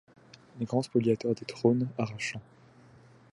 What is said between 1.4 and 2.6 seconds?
trônes, arrachant